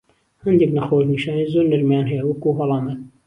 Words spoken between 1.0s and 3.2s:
نیشانەی زۆر نەرمیان هەیە، وەکو هەڵامەت.